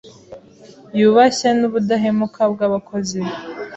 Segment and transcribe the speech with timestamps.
[0.99, 3.33] yubashye n'ubudahemuka bw'abakozi be.